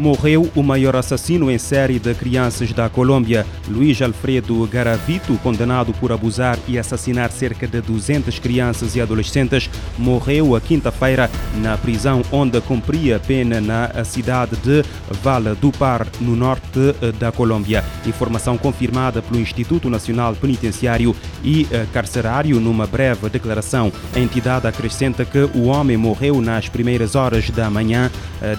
[0.00, 6.10] Morreu o maior assassino em série de crianças da Colômbia, Luiz Alfredo Garavito, condenado por
[6.10, 9.68] abusar e assassinar cerca de 200 crianças e adolescentes,
[9.98, 14.82] morreu a quinta-feira na prisão onde cumpria pena na cidade de
[15.22, 16.80] Vala do Par, no norte
[17.18, 17.84] da Colômbia.
[18.06, 21.14] Informação confirmada pelo Instituto Nacional Penitenciário
[21.44, 23.92] e Carcerário numa breve declaração.
[24.16, 28.10] A entidade acrescenta que o homem morreu nas primeiras horas da manhã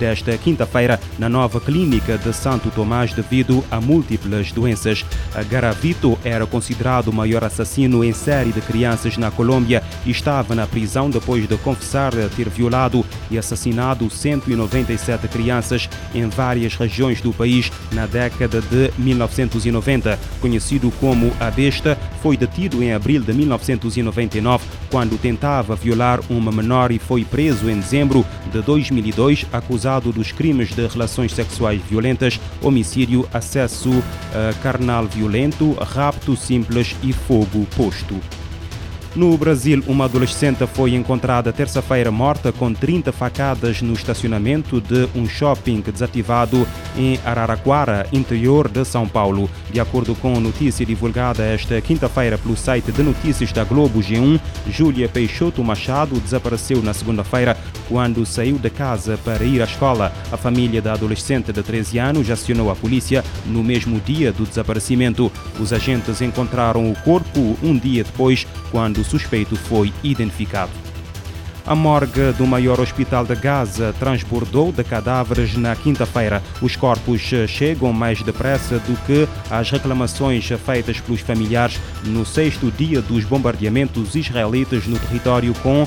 [0.00, 5.04] desta quinta-feira na nova clínica de Santo Tomás devido a múltiplas doenças.
[5.48, 10.66] Garavito era considerado o maior assassino em série de crianças na Colômbia e estava na
[10.66, 17.70] prisão depois de confessar ter violado e assassinado 197 crianças em várias regiões do país
[17.92, 20.18] na década de 1990.
[20.40, 26.90] Conhecido como a Besta, foi detido em abril de 1999 quando tentava violar uma menor
[26.90, 30.86] e foi preso em dezembro de 2002 acusado dos crimes de
[31.18, 34.02] relações sexuais violentas, homicídio, acesso uh,
[34.62, 38.14] carnal violento, rapto simples e fogo posto.
[39.18, 45.26] No Brasil, uma adolescente foi encontrada terça-feira morta com 30 facadas no estacionamento de um
[45.26, 46.64] shopping desativado
[46.96, 49.50] em Araraquara, interior de São Paulo.
[49.72, 55.08] De acordo com notícia divulgada esta quinta-feira pelo site de notícias da Globo G1, Júlia
[55.08, 57.56] Peixoto Machado desapareceu na segunda-feira
[57.88, 60.12] quando saiu de casa para ir à escola.
[60.30, 65.32] A família da adolescente de 13 anos acionou a polícia no mesmo dia do desaparecimento.
[65.58, 70.72] Os agentes encontraram o corpo um dia depois, quando suspeito foi identificado.
[71.68, 76.42] A morgue do maior hospital de Gaza transbordou de cadáveres na quinta-feira.
[76.62, 83.02] Os corpos chegam mais depressa do que as reclamações feitas pelos familiares no sexto dia
[83.02, 85.86] dos bombardeamentos israelitas no território com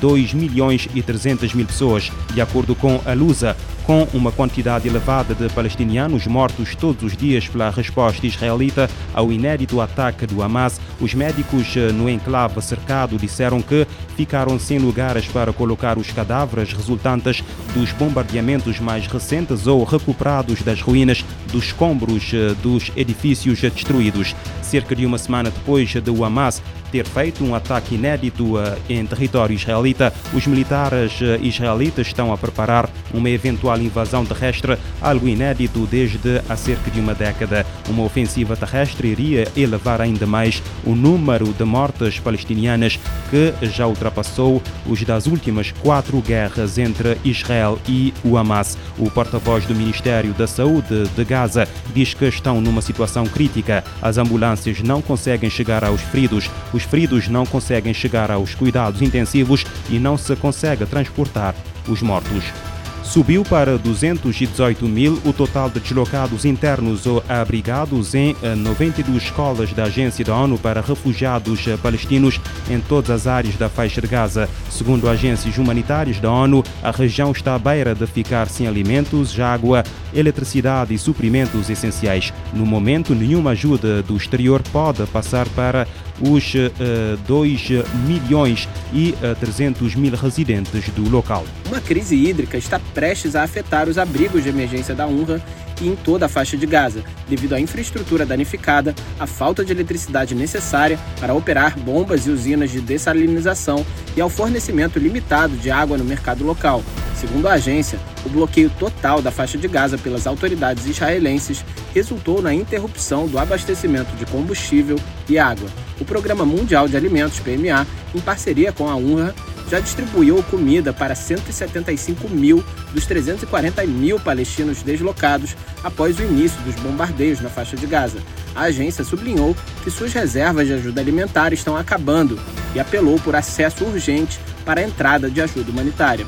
[0.00, 2.10] 2 milhões e 300 mil pessoas.
[2.34, 3.56] De acordo com a Lusa,
[3.86, 9.80] com uma quantidade elevada de palestinianos mortos todos os dias pela resposta israelita ao inédito
[9.80, 15.98] ataque do Hamas, os médicos no enclave cercado disseram que ficaram sem lugares para colocar
[15.98, 17.42] os cadáveres resultantes
[17.74, 22.32] dos bombardeamentos mais recentes ou recuperados das ruínas dos escombros
[22.62, 24.34] dos edifícios destruídos.
[24.62, 28.54] Cerca de uma semana depois do Hamas ter feito um ataque inédito
[28.88, 35.86] em território israelita, os militares israelitas estão a preparar uma eventual invasão terrestre, algo inédito
[35.90, 37.66] desde há cerca de uma década.
[37.88, 42.98] Uma ofensiva terrestre iria elevar ainda mais o número de mortes palestinianas
[43.30, 48.76] que já ultrapassou os das últimas quatro guerras entre Israel e o Hamas.
[48.98, 53.84] O porta-voz do Ministério da Saúde de Gaza diz que estão numa situação crítica.
[54.00, 59.64] As ambulâncias não conseguem chegar aos feridos, os feridos não conseguem chegar aos cuidados intensivos
[59.90, 61.54] e não se consegue transportar
[61.88, 62.71] os mortos.
[63.12, 69.84] Subiu para 218 mil o total de deslocados internos ou abrigados em 92 escolas da
[69.84, 72.40] Agência da ONU para Refugiados Palestinos
[72.70, 74.48] em todas as áreas da faixa de Gaza.
[74.70, 79.84] Segundo agências humanitárias da ONU, a região está à beira de ficar sem alimentos, água,
[80.14, 82.32] eletricidade e suprimentos essenciais.
[82.54, 85.86] No momento, nenhuma ajuda do exterior pode passar para
[86.18, 87.68] os uh, 2
[88.06, 91.44] milhões e uh, 300 mil residentes do local.
[91.66, 95.42] Uma crise hídrica está prestes a afetar os abrigos de emergência da UNRWA
[95.80, 100.36] e em toda a faixa de Gaza, devido à infraestrutura danificada, à falta de eletricidade
[100.36, 103.84] necessária para operar bombas e usinas de dessalinização
[104.16, 106.80] e ao fornecimento limitado de água no mercado local.
[107.16, 112.54] Segundo a agência, o bloqueio total da faixa de Gaza pelas autoridades israelenses resultou na
[112.54, 114.96] interrupção do abastecimento de combustível
[115.28, 115.68] e água.
[116.00, 119.34] O Programa Mundial de Alimentos, PMA, em parceria com a UNRWA,
[119.72, 126.74] já distribuiu comida para 175 mil dos 340 mil palestinos deslocados após o início dos
[126.74, 128.18] bombardeios na faixa de Gaza.
[128.54, 132.38] A agência sublinhou que suas reservas de ajuda alimentar estão acabando
[132.74, 136.26] e apelou por acesso urgente para a entrada de ajuda humanitária.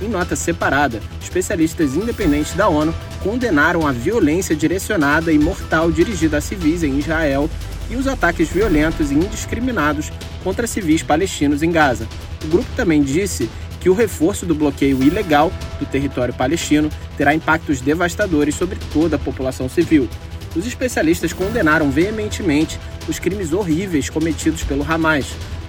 [0.00, 6.40] Em nota separada, especialistas independentes da ONU condenaram a violência direcionada e mortal dirigida a
[6.40, 7.50] civis em Israel
[7.90, 10.10] e os ataques violentos e indiscriminados
[10.42, 12.06] contra civis palestinos em Gaza.
[12.44, 13.48] O grupo também disse
[13.80, 19.18] que o reforço do bloqueio ilegal do território palestino terá impactos devastadores sobre toda a
[19.18, 20.08] população civil.
[20.56, 22.78] Os especialistas condenaram veementemente
[23.08, 25.26] os crimes horríveis cometidos pelo Hamas,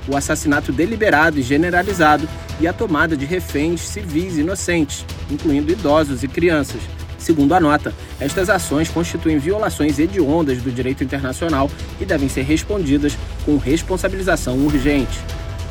[0.08, 2.28] o assassinato deliberado e generalizado
[2.60, 6.82] e a tomada de reféns civis inocentes, incluindo idosos e crianças.
[7.28, 11.70] Segundo a nota, estas ações constituem violações hediondas do direito internacional
[12.00, 15.20] e devem ser respondidas com responsabilização urgente.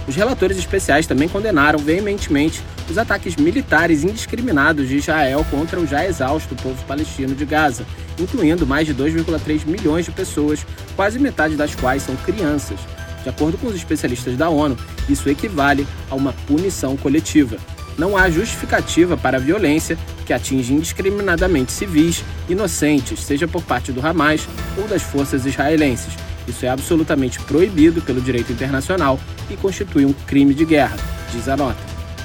[0.06, 6.06] Os relatores especiais também condenaram veementemente os ataques militares indiscriminados de Israel contra o já
[6.06, 7.86] exausto povo palestino de Gaza,
[8.18, 12.78] incluindo mais de 2,3 milhões de pessoas, quase metade das quais são crianças.
[13.22, 14.76] De acordo com os especialistas da ONU,
[15.08, 17.56] isso equivale a uma punição coletiva.
[17.98, 24.06] Não há justificativa para a violência que atinge indiscriminadamente civis inocentes, seja por parte do
[24.06, 24.46] Hamas
[24.76, 26.14] ou das forças israelenses.
[26.46, 29.18] Isso é absolutamente proibido pelo direito internacional
[29.50, 30.96] e constitui um crime de guerra,
[31.32, 31.80] diz a nota.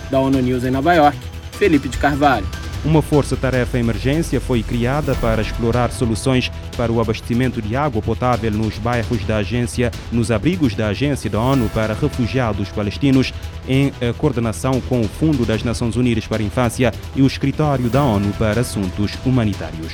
[0.10, 1.18] Da ONU News em Nova York,
[1.54, 2.61] Felipe de Carvalho.
[2.84, 8.78] Uma força-tarefa emergência foi criada para explorar soluções para o abastecimento de água potável nos
[8.80, 13.32] bairros da agência, nos abrigos da Agência da ONU para Refugiados Palestinos,
[13.68, 18.04] em coordenação com o Fundo das Nações Unidas para a Infância e o Escritório da
[18.04, 19.94] ONU para Assuntos Humanitários.